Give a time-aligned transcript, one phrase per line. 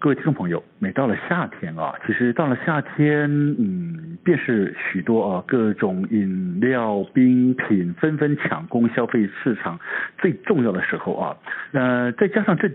[0.00, 9.78] 各位听众朋友，每到了夏天啊，其实到了夏天，嗯，便是许多啊各种饮料、冰品纷纷抢攻消费市场
[10.16, 11.36] 最重要的时候啊。
[11.72, 12.66] 呃，再加上这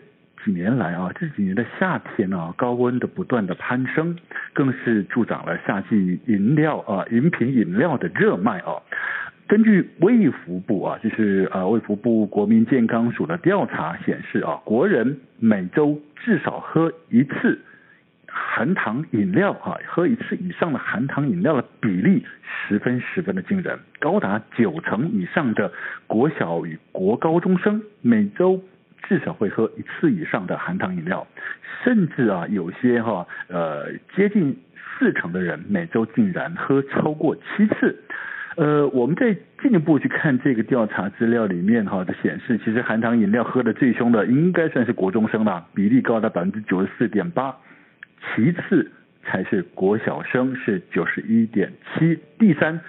[0.46, 4.16] 几年来啊，这几年的夏天啊，高温的不断的攀升，
[4.54, 8.78] 更是助长了夏季饮料啊饮品饮料的热卖啊。
[9.48, 17.60] 根据卫福部啊，就是呃卫福部国民健康署的调查显示啊，国人每周至少喝一次
[18.28, 25.72] 含糖饮料啊，喝一次以上的含糖饮料的比例十分十分的惊人，高达九成以上的
[26.08, 28.60] 国小与国高中生每周
[29.08, 31.28] 至少会喝一次以上的含糖饮料，
[31.84, 34.58] 甚至啊有些哈呃接近
[34.98, 38.02] 四成的人每周竟然喝超过七次。
[38.56, 47.54] 呃，我们在进一步去看这个调查资料里面哈，的显示，其实含糖饮料喝的最凶的应该算是国中生了，比例高达百分之九十四点八，
[48.22, 48.90] 其次
[49.24, 52.80] 才是国小生是九十一点七，第三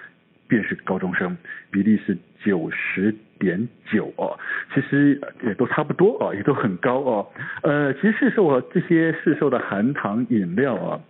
[0.47, 1.35] 便是高中生，
[1.69, 4.39] 比例是九十点九哦，
[4.73, 7.27] 其实也都差不多哦，也都很高哦。
[7.63, 11.01] 呃，其实市售这些市售的含糖饮料啊。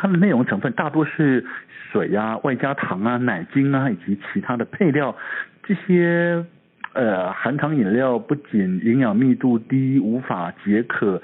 [0.00, 1.44] 它的内容成分大多是
[1.90, 5.16] 水啊，外加糖啊、奶精啊以及其他的配料。
[5.64, 6.44] 这些
[6.92, 11.20] 呃含糖饮料不仅营养密度低，无法解渴，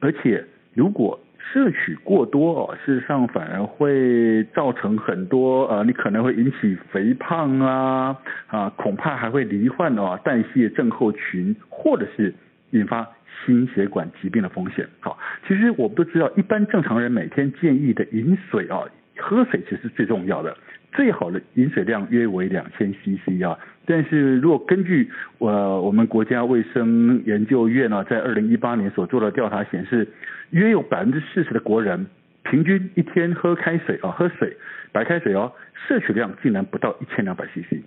[0.00, 0.44] 而且
[0.74, 1.20] 如果
[1.52, 8.16] 摄取过多哦，事实上反而会造成很多呃，你可能会引起肥胖啊
[8.48, 12.34] 啊，恐怕还会罹患哦代谢症候群，或者是
[12.76, 13.06] 引发。
[13.44, 18.80] 心血管疾病的风险，好，其实我们都知道，一般正常人每天建议的饮水啊，
[19.18, 20.56] 喝水其实最重要的，
[20.92, 23.56] 最好的饮水量约为两千 CC 啊。
[23.84, 30.08] 但是如果根据呃我们国家卫生研究院呢，在二零一八年所做的调查显示，
[30.50, 32.06] 约有百分之四十的国人
[32.42, 34.56] 平均一天喝开水啊，喝水
[34.92, 35.52] 白开水哦，
[35.86, 37.82] 摄取量竟然不到一千两百 CC，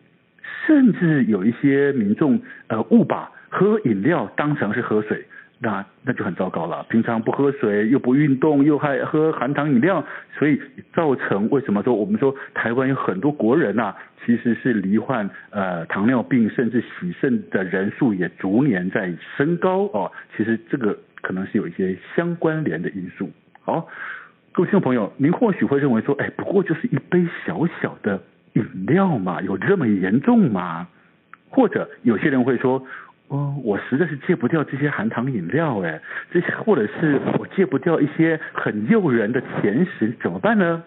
[0.67, 5.25] 甚至有一些民众呃误把喝饮料当成是喝水。
[5.61, 6.85] 那那就很糟糕了。
[6.87, 10.01] 平常不喝水，又不运动，又还喝含糖饮料，
[10.37, 10.57] 所以
[10.93, 20.09] 造成为什么说我们说台湾有很多国人呐、啊，其实是罹患呃糖尿病，甚至洗肾的人数也逐年在升高哦。
[20.37, 23.29] 其实这个可能是有一些相关联的因素。
[23.61, 23.85] 好，
[24.53, 28.21] 各位听众朋友，您或许会认为说，哎，不过就是一杯小小的
[28.53, 30.87] 饮料嘛，有这么严重吗？
[31.49, 32.81] 或者有些人会说。
[33.29, 36.01] 哦，我实在是戒不掉这些含糖饮料，哎，
[36.31, 40.83] 这些或者是我戒不掉一些很诱人的甜食，怎么办呢？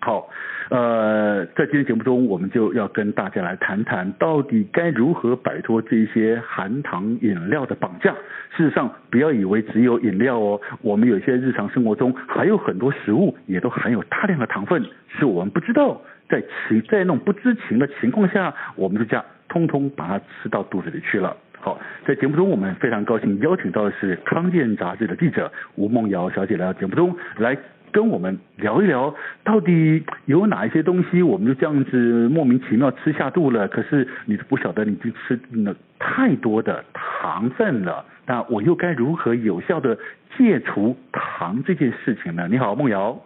[0.00, 0.28] 好，
[0.70, 8.12] 呃，在今天节目中，我们就要跟大家来谈谈，到底该如何摆脱这些含糖饮料的绑架。
[8.56, 14.84] 事实上，不要以为只有饮料哦，我们有些日常生活中还有很多食物也都含有大量的糖分，
[15.16, 21.36] 是我们不知道，在情在那种不知情的情况下，我们就这样通通把它吃到肚子里去了。
[21.64, 27.56] 好，在节目中，我们非常高兴邀请到的是康健杂志的记者吴梦瑶小姐来到节目中来
[27.92, 29.14] 跟我们聊一聊，
[29.44, 39.96] 到底有哪一些东西我们就这样子莫名其妙吃下肚了，可是你不晓得你就吃了太多的糖分了，那我又该如何有效的
[40.36, 42.48] 戒除糖这件事情呢？
[42.50, 43.16] 你好，梦瑶。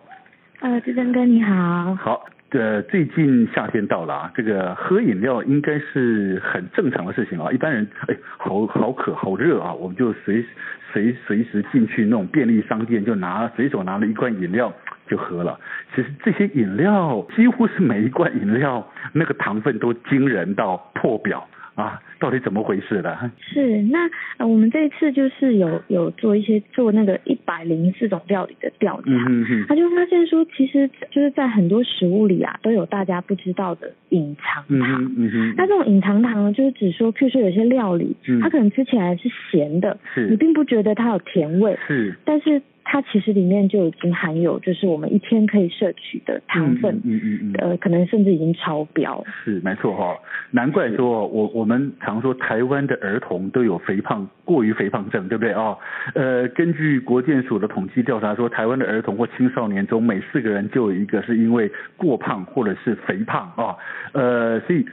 [0.60, 1.94] 呃，志珍哥你好。
[1.94, 2.26] 好。
[2.50, 7.50] 呃，最近夏天到了啊，这个喝饮料应该是很正常的事情啊。
[7.52, 10.44] 一般人哎，好好渴好热啊，我们就随
[10.92, 14.72] 随随时进去那种便利商店，就拿随手拿了一罐饮料
[15.08, 15.58] 就喝了。
[15.94, 23.30] 其实这些饮料几乎是每一罐饮料那个糖分都惊人到破表啊，到底怎么回事的？
[23.40, 24.08] 是，那
[24.38, 29.10] 呃，我们这一次就是有有做一些做那个一百零四种料理的调查，
[29.68, 35.04] 他就发现说，其实就是在很多食物里啊，都有大家不知道的隐藏糖。
[35.04, 35.54] 嗯嗯嗯。
[35.56, 42.62] 那这种隐藏糖呢，就是指说，譬如说有些料理，嗯、它可能吃起来是咸的，是你并不觉得它有甜味，是，但是。
[42.88, 49.24] 它其实里面就已经含有，就是我们一天可以摄取的糖分，嗯嗯嗯，嗯，呃，可能甚至已经超标。
[49.44, 50.16] 是，没错哈，
[50.52, 55.76] 难怪说，我我们常说台湾的儿童都有肥胖、过于肥胖症，对不对啊？
[56.14, 63.76] 呃，根据国健署的统计调查说，台湾的儿童或青少年中每四个人就有一个是因为过胖或者是肥胖啊，
[64.12, 64.86] 呃，所以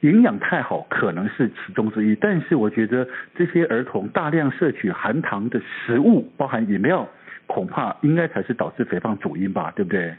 [0.00, 7.08] 营养太好可能是其中之一，但是我觉得这些儿童大量摄取含糖的食物，包含饮料。
[7.46, 10.14] 恐怕应该才是导致肥胖主因吧，对不对？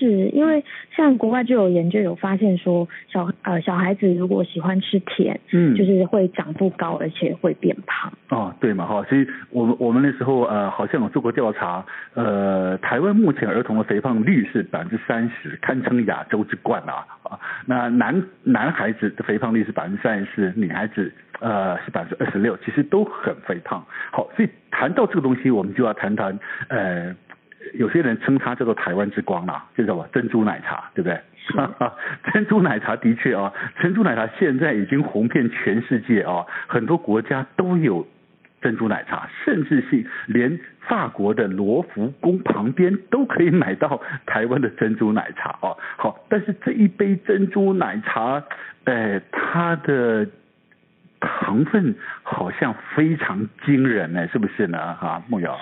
[0.00, 0.64] 是因为
[0.96, 8.10] 像国外就有研究有发现说小，小呃小孩子如果喜欢吃甜，嗯，就是会长不高，而且会变胖。
[8.30, 17.38] 哦，对嘛哈，所以我们我们那时候呃好像有做过调查，呃，台湾目前儿童的肥胖率是百分之三十，堪称亚洲之冠啊啊。
[17.66, 23.84] 那男男孩子的肥胖率是百分之三十四，女孩子呃是百分之二十六，其实都很肥胖。
[24.10, 26.38] 好，所以谈到这个东西，我们就要谈谈
[26.68, 27.14] 呃。
[27.74, 31.20] 有些人称它叫做台湾之光啦，叫什么珍珠奶茶，对不对？
[32.32, 38.06] 珍珠奶茶的确啊，珍珠奶茶现在已经红遍全世界啊，很多国家都有
[38.60, 45.74] 珍珠奶茶，甚至是连法国的罗浮宫旁边都可以买到台湾的珍珠奶茶啊。
[45.96, 48.42] 好，但是这一杯珍珠奶茶，
[48.84, 50.28] 呃，它的
[51.20, 54.94] 糖分好像非常惊人呢，是不是呢？
[54.94, 55.58] 哈，慕瑶。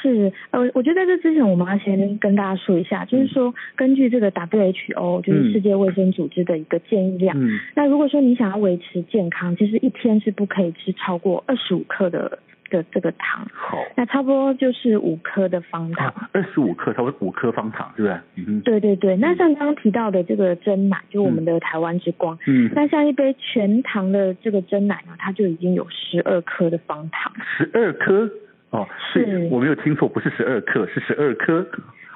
[0.00, 12.38] 是，呃，我觉得在这之前，我们要先跟大家说一下，就是说，根据这个 WHO，就是世界卫生组织的一个建议量，嗯，那如果说你想要维持健康，其实一天是不可以吃超过二十五克的
[12.70, 13.46] 的这个糖。
[13.52, 16.12] 好，那差不多就是五颗的方糖。
[16.32, 18.20] 二十五克，差不多五颗方糖，对不对？
[18.46, 19.16] 嗯，对对对。
[19.16, 27.32] 那像刚刚提到的这个真奶，就我们的台湾之光，嗯，那像一杯全糖的这个真奶呢，它就已经有十二颗的方糖。
[27.58, 28.30] 十二颗。
[28.70, 31.66] 哦，是，我没有听错，不是十二克，是十二颗。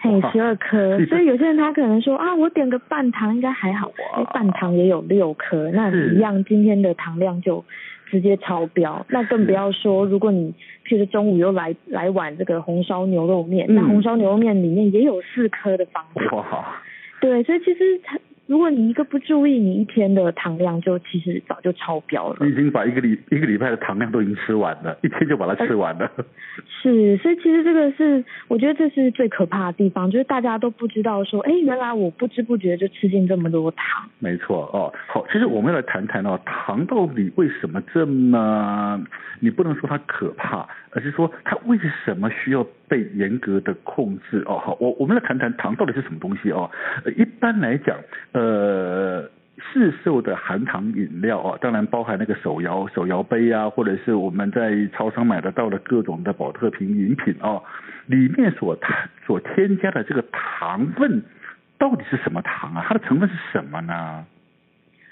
[0.01, 7.65] 嘿，十二颗，所以有些人他可能说啊，我点个半糖应该还好，哎，半糖也有六颗，那一样今天的糖量就
[8.11, 9.05] 直接超标。
[9.09, 10.55] 那更不要说，如果你
[10.87, 16.39] 譬如中午又来来碗这个红烧牛肉面，嗯，那红烧牛肉面里面也有四颗的方糖。
[16.39, 16.83] 哇，
[17.21, 18.19] 对，所以其实它。
[18.47, 22.37] 如果你一个不注意，你一天的糖量就其实早就超标了。
[22.41, 26.11] 你已经把一个礼一个礼拜的糖量都已经吃完了， 一天就把它吃完了。
[26.83, 34.09] 是，所以其实这个是，我觉得这是最可怕的地方，就是大家都不知道说，哎，原来我不知不觉就吃进这么多糖。
[34.19, 39.03] 没错哦，好，其实我们要来谈谈哦，糖到底为什么这么？
[39.41, 44.43] 你不能说它可怕，而是说它为什么需要被严格的控制？
[44.47, 46.71] 哦，好，我我们来谈谈糖到底是什么东西哦。
[47.17, 47.97] 一般来讲。
[48.33, 49.31] 呃，
[49.73, 57.63] 市售的含糖饮料啊，当然包含那个手摇手摇杯啊，或者是我们在超商买得到的各种的保特瓶饮品啊，
[58.07, 58.77] 里面所
[59.25, 61.23] 所添加的这个糖分
[61.79, 62.85] 到底是什么糖啊？
[62.89, 64.27] 它的成分是什么呢？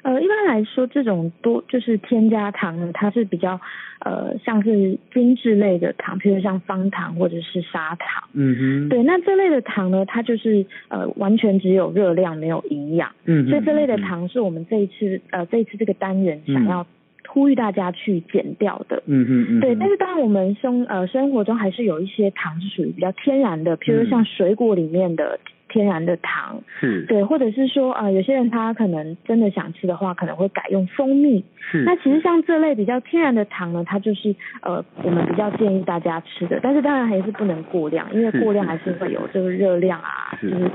[0.02, 3.60] 呃，一般来说，这种多就是添加糖呢，它是比较
[4.00, 8.24] 呃像是精致类的糖，譬如像方糖或者是砂糖。
[8.32, 8.88] 嗯哼。
[8.88, 13.12] 对，那这类的糖呢，它就是呃完全只有热量没有营养。
[13.26, 13.50] 嗯哼。
[13.50, 16.84] 所以这类的糖是我们这一次呃这一次这个单元想要
[17.28, 19.02] 呼吁大家去减掉的。
[19.06, 19.60] 嗯哼嗯。
[19.60, 25.38] 对，但是当然我们生呃生活中还是有一些糖是属于比较天然的，譬如像水果里面的。
[25.72, 26.60] 天然的糖。
[26.78, 27.06] 是。
[27.08, 31.42] 对，或者是说啊、呃，有些人他可能真的想吃的话，可能会改用蜂蜜。
[31.58, 40.50] 是，那其实像这类比较天然的糖呢，它就是呃，我们比较建议大家吃的，但是当然还是不能过量，因为过量还是会有这个热量啊，是。
[40.50, 40.70] 就是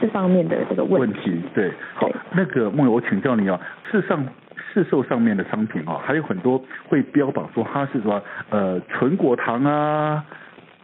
[0.00, 1.30] 这方面的这个问题。
[1.30, 4.24] 问题对，好，那个梦友，我请教你哦，市上
[4.72, 10.24] 市售上面的商品啊、哦，还有很多会标榜说它是说呃纯果糖啊、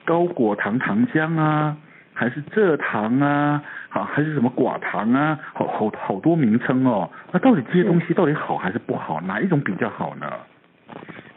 [0.04, 1.76] 高果糖糖浆啊。
[2.14, 7.10] 还是蔗糖啊，好，还是什么寡糖啊，好好好多名称哦。
[7.32, 9.20] 那到底这些东西到底好还是不好？
[9.22, 10.26] 哪一种比较好呢？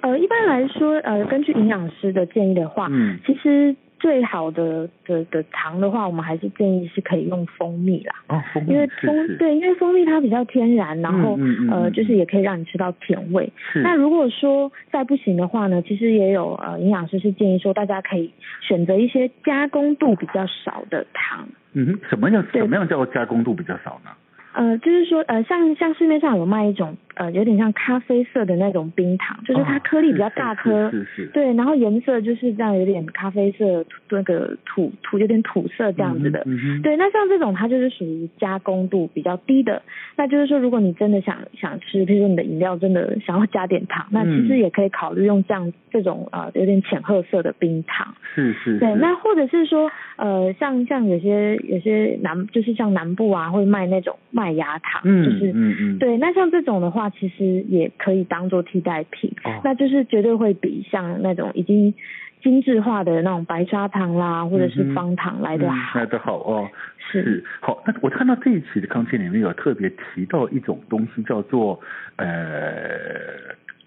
[0.02, 3.76] 呃，一般来说，呃，根据营养师的建议的话，嗯，其实。
[4.00, 8.16] 最好的的的糖的话，我们还是建议是可以用蜂蜜啦。
[8.28, 8.74] 哦，蜂蜜。
[8.74, 13.52] 因为蜂对，因为蜂蜜它比较天然，然后、嗯嗯嗯、呃，就是也可以让你吃到甜味。
[13.74, 13.82] 是。
[13.82, 21.48] 那如果说再不行的话呢，其实也有呃营养师是建议说，大家可以选择一些加工度比较少的糖。
[21.74, 24.12] 嗯哼，什么样什么样叫加工度比较少呢？
[24.54, 26.96] 呃，就是说呃，像像市面上有卖一种。
[27.18, 39.82] 呃有点像咖啡色的那种冰糖，就是它颗粒比较大颗，哦、是是，对，然后颜色就是这样有点咖啡色，那个土土有点土色这样子的，嗯嗯、对，那像这种它就是属于加工度比较低的，
[40.16, 61.94] 那就是说如果你真的想想吃，譬如说你的饮料真的想要加点糖，那其实也可以考虑用这样这种呃有点浅褐色的冰糖，是是，是，对，那或者是说呃像像有些有些南就是像南部啊会卖那种麦芽糖，嗯、就是嗯嗯，对，那像这种的话其实也可以当做替代品，哦，那就是绝对会比像那种已经
[62.42, 66.70] 精致化的那种白砂糖啦，或者是方糖来的好，嗯、来的好哦。
[66.98, 67.44] 是，是。
[67.62, 71.80] 好，那我看到这一期的康健里面有特别提到一种东西，叫做
[72.18, 72.28] 呃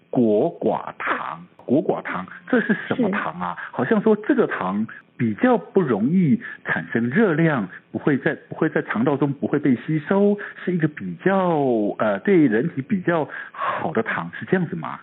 [0.09, 1.45] 果寡糖。
[1.79, 3.55] 果寡糖，这是什么糖啊？
[3.71, 4.85] 好像说这个糖
[5.17, 11.59] 比较不容易产生热量，不会在不会在肠道中不会被吸收，是一个比较
[11.99, 14.99] 呃对人体比较好的糖，是这样子吗？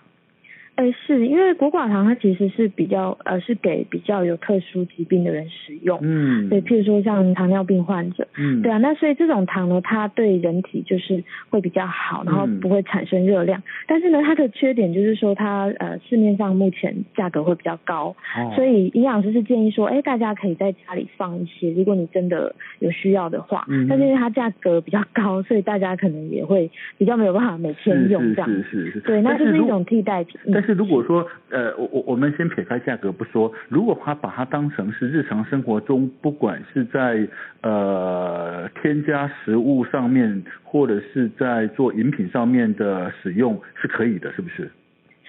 [0.79, 37.27] 哎，是因为果寡糖它其实是比较呃是给比较有特殊疾病的人使用，嗯，对，譬如说像糖尿病患者，嗯，对啊，那所以这种糖呢，它对人体就是会比较好，然后不会产生热量，嗯、但是呢，它的缺点就是说它呃市面上目前价格会比较高，哦、所以营养师是建议说，哎，大家可以在家里放一些，如果你真的有需要的话，嗯，但是因为它价格比较高，所以大家可能也会比较没有办法每天用这样，是是是，是，是，对，那就是一种替代品，但是如果说，呃，我我我们先撇开价格不说，如果他把它当成是日常生活中，不管是在
[37.61, 44.69] 呃添加食物上面，或者是在做饮品上面的使用，是可以的，是不是？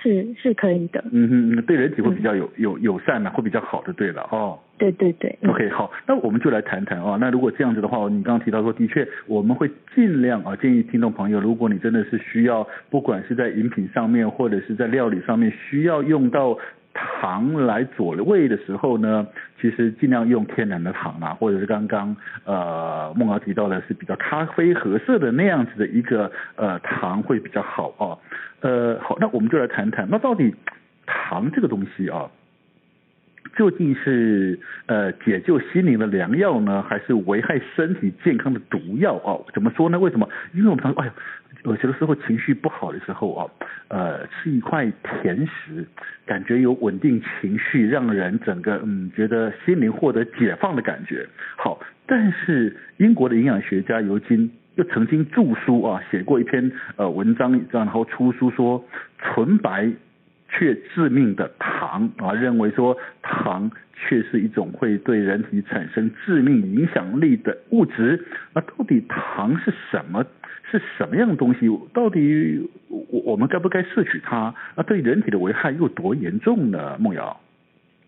[0.03, 1.03] 是是可以的。
[1.11, 4.59] 嗯哼，对人体会比较有、嗯、有友善呢，会比较好的，对了哦。
[4.81, 5.39] 对对对。
[5.47, 7.19] OK，好，那我们就来谈谈啊。
[7.21, 16.57] 那如果这样子的话，你刚刚提到说，的确我们会尽量啊建议听众朋友，如果你真的是需要，不管是在饮品上面或者是在料理上面需要用到
[16.95, 19.27] 糖来佐味的时候呢，
[19.61, 28.17] 其实尽量用天然的糖啊，或者是刚刚呃孟瑶提到的是比较咖啡褐色的那样子的一个呃糖会比较好啊。
[28.63, 30.55] 呃，好，那我们就来谈谈，那到底
[31.05, 32.31] 糖这个东西啊。
[33.61, 39.37] 究竟是呃解救心灵的良药呢，还是危害身体健康的毒药啊？
[39.53, 39.99] 怎么说呢？
[39.99, 40.27] 为什么？
[40.55, 41.13] 因为我们常说，哎呀，
[41.65, 43.47] 有些时候情绪不好的时候啊，
[43.89, 45.87] 呃，吃一块甜食，
[46.25, 51.29] 感觉有稳定情绪，让人整个嗯觉得心灵获得解放的感觉。
[51.59, 58.83] 好，但是英国的营养学家尤金又曾经著书啊，写过一篇呃文章，然后出书说
[59.19, 59.93] 纯白。
[60.53, 62.99] 却致命的糖啊，认为说
[63.31, 68.27] 糖却是一种会对人体产生致命影响力的物质。
[68.55, 70.27] 那到底糖是什么？
[70.71, 71.69] 是什么样的东西？
[71.93, 74.55] 到底我我们该不该摄取它？
[74.77, 76.97] 那对人体的危害又多严重呢？
[76.99, 77.41] 梦瑶。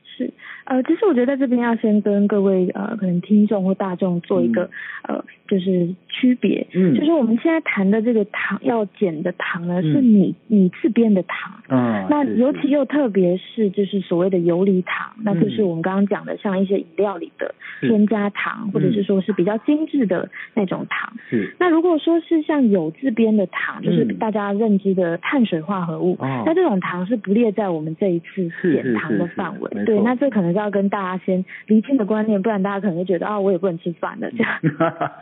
[0.04, 0.30] 是，
[0.64, 4.70] 呃，其实我觉得在这边要先跟各位呃，可能听众或大众做一个、
[5.08, 21.54] 嗯、呃，就是区别，嗯，就是我们现在谈的这个糖要减的糖呢，嗯、是米米字边的糖，嗯，那尤其又特别是就是所谓的游离糖，嗯、那就是我们刚刚讲的像一些饮料里的添加糖，或者是说是比较精致的那种糖，是。
[21.58, 30.00] 那如果说是像有字边的糖，就是大家认知的碳水化合物，嗯、那这种糖是不列在我们这一次减糖的范围，对。
[30.00, 34.60] 那这可能是要跟大家先厘清的观念，不然大家可能会觉得啊，我也不能吃饭了这样。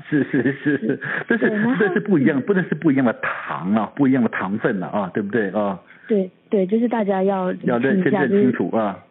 [0.08, 5.80] 是是是是， 但是这是不一样，不能是不一样的糖啊，不一样的糖分了啊，对不对啊？
[6.08, 9.04] 对对，就是大家要要认先认清楚啊。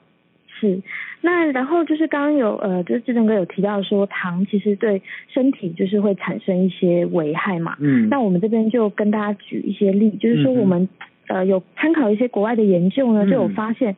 [0.59, 0.81] 是，
[1.21, 7.77] 那然后就是刚刚有呃，就是志正哥有提到说，糖其实对身体就是会产生一些危害嘛。
[7.79, 8.09] 嗯。
[8.09, 10.89] 那我们这边就跟大家举一些例，就是说我们、
[11.27, 13.95] 嗯、呃有参考一些国外的研究呢，就有发现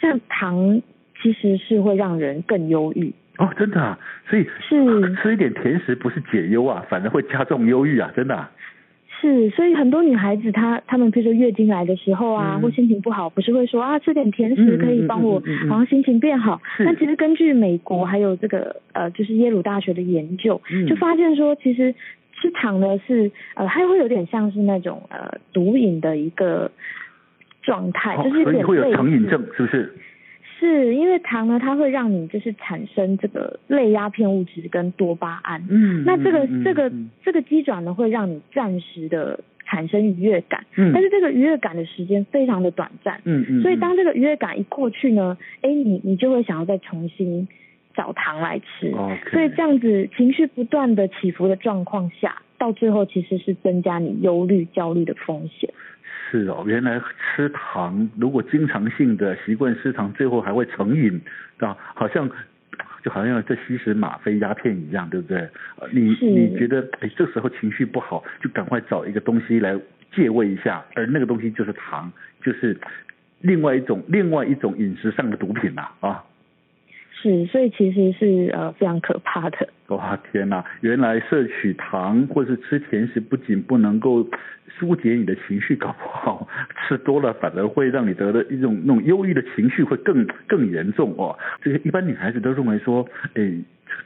[0.00, 0.82] 像糖。
[1.24, 3.14] 其实是会让人更忧郁。
[3.38, 4.76] 哦，真的啊，所以是。
[5.22, 8.50] 吃一点甜食不是解忧啊，反而会加重忧郁啊，真的啊。
[9.20, 16.60] 是，所以很多女孩子她她们比如说月经来的时候啊，嗯、或心情不好，不是会说啊吃点甜食可以帮我好像心情变好。
[16.80, 21.94] 那、其实根据美国还有这个呃就是耶鲁大学的研究，嗯、就发现说其实
[22.34, 26.70] 吃糖呢是呃还会有点像是那种呃毒瘾的一个
[27.62, 29.92] 状态，哦、就是有点会有成瘾症，是不是？
[30.58, 35.66] 是因为糖呢，它会让你就是产生这个类鸦片物质跟多巴胺。
[35.68, 40.64] 嗯，那这个、嗯、这个、嗯、这个机转呢，会让你暂时的产生愉悦感。
[40.76, 43.20] 嗯，但是这个愉悦感的时间非常的短暂。
[43.24, 47.48] 嗯嗯，所以当这个愉悦感一过去呢，哎，你你就会想要再重新
[47.94, 48.92] 找糖来吃。
[48.92, 49.30] Okay.
[49.30, 55.70] 所以这样子情绪不断的起伏的状况下，到最后其实是增加你忧虑、焦虑的风险。
[56.34, 57.00] 是哦，原来
[57.36, 61.20] 吃糖，如果经常性的习惯吃糖，最后还会成瘾，
[61.58, 62.28] 啊，好像
[63.04, 65.48] 就好像在吸食吗啡鸦片一样，对不对？
[65.92, 69.78] 你你觉得哎，这时候情绪不好，就赶快找一个东西来
[70.12, 72.12] 借慰一下，而那个东西就是糖，
[72.42, 72.76] 就是
[73.40, 76.08] 另外一种另外一种饮食上的毒品呐啊。
[76.08, 76.24] 啊
[77.24, 79.66] 是，所以其实是呃非常可怕的。
[79.88, 80.62] 哇天哪！
[80.82, 84.28] 原来摄取糖或是吃甜食，不仅不能够
[84.68, 86.46] 疏解你的情绪，搞不好
[86.86, 91.34] 吃多了反而会让你得的一种那种忧郁的情绪会更更严重哦。
[91.62, 93.58] 这个一般女孩子都认为说，诶，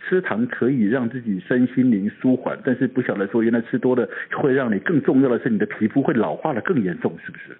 [0.08, 7.56] 吃糖可以让自己身心灵舒缓，但是不晓得说原来吃多了会让你更重要的是你的皮肤会老化的更严重，是不是？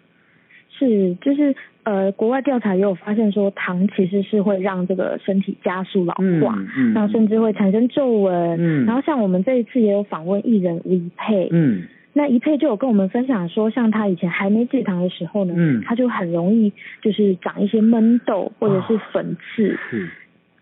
[0.71, 1.53] 是，就是
[1.89, 20.09] 呃，国外调查也有发现说，糖其实是会让这个身体加速老化，嗯，嗯，然后甚至会产生皱纹，嗯，然后像我们这一次也有访问艺人吴怡佩，嗯，那怡佩就有跟我们分享说，像他以前还没戒糖的时候呢，嗯，他就很容易就是长一些闷痘或者是粉刺，是、哦，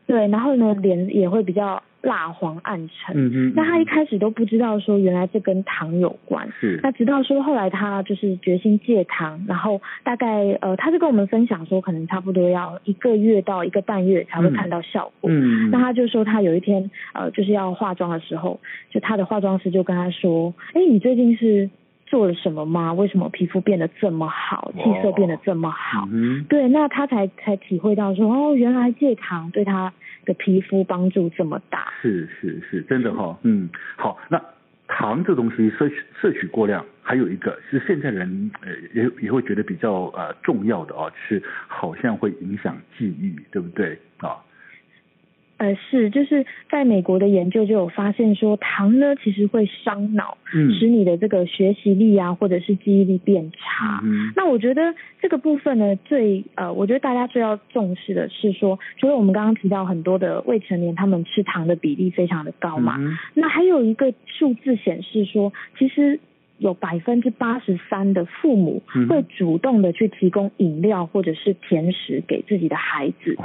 [0.07, 1.83] 对，然后呢，脸也会比较。
[2.07, 18.61] 蜡黄暗沉，嗯嗯，那他一开始都不知道说原来这跟糖有关，是，那直到说后来他就是决心戒糖，然后大概呃，他就跟我们分享说，可能差不多要一个月到一个半月才会看到效果，嗯，那他就说他有一天呃，就是要化妆的时候，
[18.91, 21.69] 就他的化妆师就跟他说，哎，你最近是
[22.07, 22.93] 做了什么吗？
[22.93, 26.07] 为什么皮肤变得这么好，气色变得这么好？
[26.13, 29.93] 嗯，对，那他才才体会到说，哦，原来戒糖对他。
[30.27, 34.39] 的皮肤帮助这么大，是是是，真的哈、嗯，好，那
[34.87, 44.37] 糖这东西摄取摄取过量，还有一个是现在人呃也也会觉得比较呃重要的哦，是好像会影响记忆，对不对啊？
[45.59, 54.01] 呃，是，就是在美国的研究就有发现说，糖呢其实会伤脑，嗯，使你的这个学习力啊，或者是记忆力变差。
[54.05, 66.21] 嗯，那我觉得这个部分呢，最呃，我觉得大家最要重视的是说，除了我们刚刚提到很多的未成年他们吃糖的比例非常的高嘛，嗯，那还有一个数字显示说，其实。
[66.59, 73.37] 有百分之八十三的父母会主动的去提供饮料或者是甜食给自己的孩子。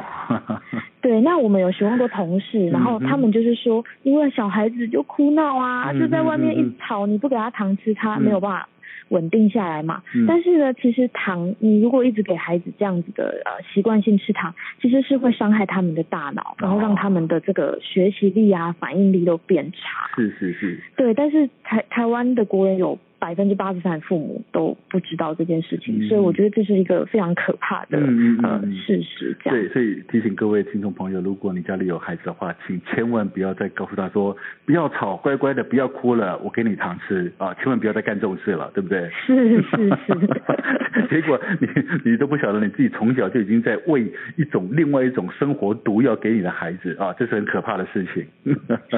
[1.02, 8.70] 对，那我们有询问过同事，然后他们就是说，因为小孩子就哭闹啊，就在外面一吵，你不给他糖吃，他没有办法。
[9.10, 20.10] 稳定下来嘛，嗯，但是呢，其实糖，你如果一直给孩子这样子的呃习惯性吃糖，其实是会伤害他们的大脑，然后让他们的这个学习力啊、反应力都变差。
[20.16, 20.80] 是是是。
[20.96, 22.98] 对，但是台台湾的国人有。
[23.22, 29.38] 百分之八十三的父母都不知道这件事情，嗯，所以我觉得这是一个非常可怕的，嗯、呃事实。
[29.44, 29.60] 这样。
[29.60, 37.54] 对，所以提醒各位听众朋友，如果你家里有孩子的话，请千万不要再告诉他说不要吵，乖乖的不要哭了，我给你糖吃啊！
[37.54, 39.08] 千万不要再干这种事了，对不对？
[39.12, 41.08] 是是是。
[41.08, 41.68] 结果你
[42.12, 47.78] 你都不晓得你自己从小就已经在喂一种另外一种生活毒药给你的孩子啊，这是很可怕。
[47.78, 48.26] 的事情。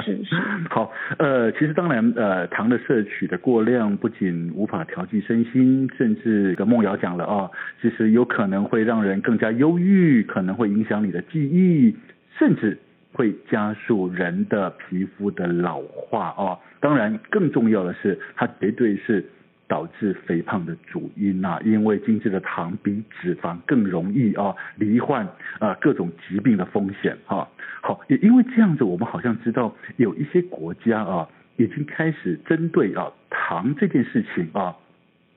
[0.02, 0.34] 是是。
[0.70, 4.08] 好，呃，其实当然，呃，糖的摄取的过量不。
[4.18, 7.50] 仅无法调剂身心，甚至跟梦瑶讲了啊，
[7.80, 11.94] 其实有可能会让人更加忧郁，可能会影响你的记忆，
[12.38, 12.78] 甚至
[13.12, 16.58] 会加速人的皮肤的老化啊。
[16.80, 19.24] 当然，更重要的是，它绝对是
[19.66, 25.26] 导致肥胖的主因呐，因为精致的糖比脂肪更容易啊罹患
[25.58, 27.48] 啊各种疾病的风险啊。
[27.80, 31.28] 好，也因为这样子，我们好像知道有一些国家啊。
[31.56, 34.74] 已经开始针对啊糖这件事情啊，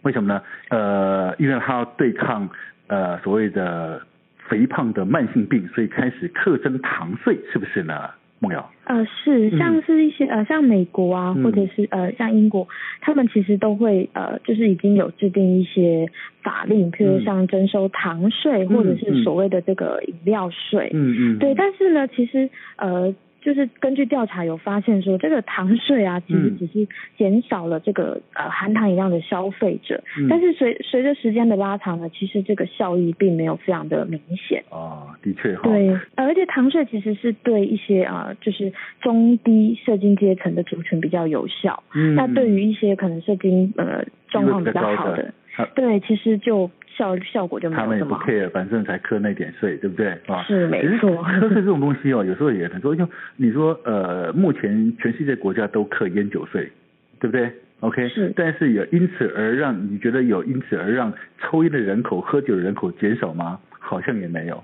[0.01, 0.41] 为什么呢？
[0.69, 2.49] 呃，因为它要对抗
[2.87, 4.01] 呃所谓的
[4.49, 8.09] 肥胖的慢性病，所以开始课征糖税，是不是呢？
[8.39, 8.71] 梦瑶？
[8.85, 12.67] 呃，是，像是一些、嗯、呃像美国啊，或者是呃像英国，
[13.01, 16.07] 他们其实都会呃就是已经有制定一些
[16.43, 20.91] 法令，譬如像征收糖税、嗯，或者是所谓的这个饮料税。
[20.93, 21.39] 嗯嗯。
[21.39, 23.13] 对，但是呢，其实呃。
[23.47, 26.85] 就是根据调查有发现说，这个糖税啊，其实只是
[27.17, 34.65] 减少了这个呃含糖饮料的消费者，嗯、但是随随着时间的拉长呢，其实这个效益并没有非常的明显。
[34.69, 35.61] 哦，的确哈。
[35.63, 41.81] 对，而且糖税其实是对一些啊、呃，就是中低社经阶层的族群比较有效。
[41.95, 42.15] 嗯。
[42.15, 45.33] 那对于一些可能社经呃状况比较好的，
[45.73, 46.69] 对，其实就。
[46.97, 47.69] 效效果就。
[47.69, 50.09] 他们也不 care，反正才课那点税，对不对？
[50.27, 51.23] 啊，是没错。
[51.23, 52.95] 课 税这种东西哦，有时候也很多。
[52.95, 56.71] 就你说，呃，目前全世界国家都课烟酒税，
[57.19, 58.09] 对不对？OK。
[58.09, 58.33] 是。
[58.35, 63.59] 但是有因此而让你觉得有因此而让抽烟的人口、喝酒的人口减少吗？
[63.79, 64.63] 好像也没有，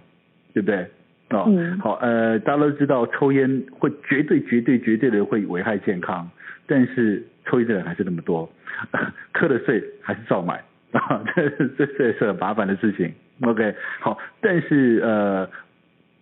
[0.53, 0.85] 对不对？
[1.29, 1.79] 哦、嗯。
[1.79, 6.29] 好，呃，大家都知道抽烟会绝对、绝对、绝对的会危害健康，
[6.67, 8.51] 但是抽烟的人还是那么多，
[9.31, 10.61] 课的税还是照买。
[10.93, 13.11] 啊，这 这这是很麻烦的事情。
[13.41, 15.49] OK，好，但是呃。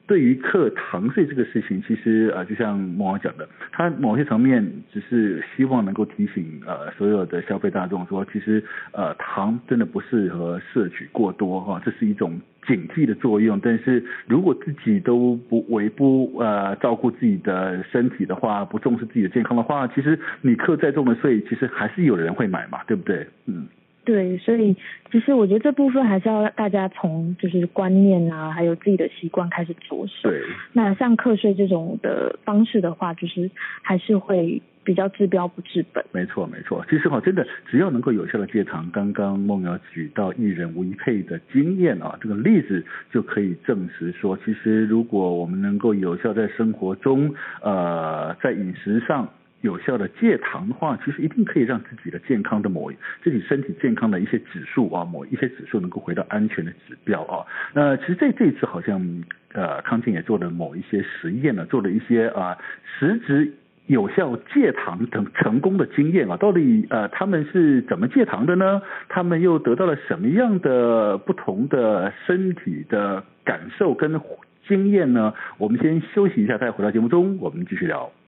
[0.07, 13.57] 对于课糖税这个事情，其实呃，就像莫王讲的，他某些层面只是希望能够提醒呃所有的消费大众说，其实呃糖真的不适合摄取过多哈，这是一种警惕的作用。
[13.61, 23.25] 但是如果自己都不为不呃照顾自己的身体的话，不重视自己的健康的话，其实你课再重的税，其实还是有人会买嘛，对不对？
[23.45, 23.65] 嗯。
[24.03, 24.75] 对，所以
[25.11, 30.29] 其实我觉得这部分还是要大家从就是观念啊，还有自己的习惯开始着手。
[30.29, 30.41] 对。
[30.73, 33.51] 那像课税这种的方式的话，就是
[33.83, 36.03] 还是会比较治标不治本。
[36.11, 36.83] 没错，没错。
[36.89, 49.29] 其实哈，真的只要能够有效的戒糖，刚刚梦瑶举到一人无一配的经验啊，这个例子就可以证实说，其实如果我们能够有效在生活中，呃，在饮食上。
[49.61, 52.91] 有效的戒糖的话，其实一定可以让自己的健康的某
[53.23, 57.45] 自己身体健康的一些指数啊，某一些指数能够回到安全的指标啊。
[57.73, 62.57] 那其实这这一次好像呃康健也做了某一些实验呢，做了一些啊
[62.99, 63.53] 实质
[63.87, 66.37] 有效戒糖等成功的经验啊。
[66.37, 68.81] 到底呃他们是怎么戒糖的呢？
[69.09, 74.19] 他们又得到了什么样的不同的身体的感受跟
[74.67, 75.33] 经验呢？
[75.57, 78.11] 我们先休息一下，再回到节目中，我们继续聊。